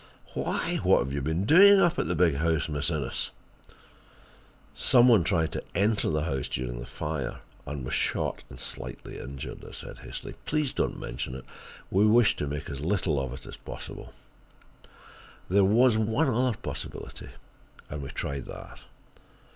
Why, 0.33 0.77
what 0.77 0.97
have 1.03 1.13
you 1.13 1.21
been 1.21 1.45
doing 1.45 1.79
up 1.79 1.99
at 1.99 2.07
the 2.07 2.15
big 2.15 2.37
house, 2.37 2.67
Miss 2.67 2.89
Innes?" 2.89 3.29
"Some 4.73 5.07
one 5.07 5.23
tried 5.23 5.51
to 5.51 5.63
enter 5.75 6.09
the 6.09 6.23
house 6.23 6.47
during 6.47 6.79
the 6.79 6.87
fire, 6.87 7.41
and 7.67 7.85
was 7.85 7.93
shot 7.93 8.43
and 8.49 8.59
slightly 8.59 9.19
injured," 9.19 9.63
I 9.63 9.73
said 9.73 9.99
hastily. 9.99 10.33
"Please 10.47 10.73
don't 10.73 10.99
mention 10.99 11.35
it; 11.35 11.45
we 11.91 12.07
wish 12.07 12.35
to 12.37 12.47
make 12.47 12.67
as 12.67 12.81
little 12.81 13.19
of 13.19 13.31
it 13.31 13.45
as 13.45 13.57
possible." 13.57 14.11
There 15.47 15.63
was 15.63 15.99
one 15.99 16.27
other 16.29 16.57
possibility, 16.57 17.29
and 17.87 18.01
we 18.01 18.09
tried 18.09 18.45
that. 18.45 18.79